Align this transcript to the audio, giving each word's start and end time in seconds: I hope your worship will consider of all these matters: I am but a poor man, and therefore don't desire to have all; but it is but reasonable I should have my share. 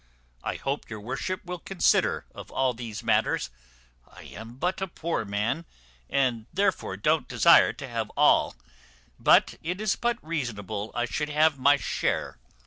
I 0.43 0.55
hope 0.55 0.89
your 0.89 0.99
worship 0.99 1.45
will 1.45 1.59
consider 1.59 2.25
of 2.33 2.49
all 2.49 2.73
these 2.73 3.03
matters: 3.03 3.51
I 4.09 4.23
am 4.23 4.55
but 4.55 4.81
a 4.81 4.87
poor 4.87 5.25
man, 5.25 5.63
and 6.09 6.47
therefore 6.51 6.97
don't 6.97 7.27
desire 7.27 7.71
to 7.73 7.87
have 7.87 8.09
all; 8.17 8.55
but 9.19 9.59
it 9.61 9.79
is 9.79 9.95
but 9.95 10.17
reasonable 10.25 10.89
I 10.95 11.05
should 11.05 11.29
have 11.29 11.59
my 11.59 11.77
share. 11.77 12.39